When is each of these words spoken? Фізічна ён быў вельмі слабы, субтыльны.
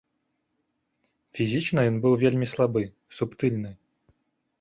Фізічна 1.39 1.79
ён 1.89 1.99
быў 2.05 2.13
вельмі 2.23 2.47
слабы, 2.53 2.83
субтыльны. 3.19 3.71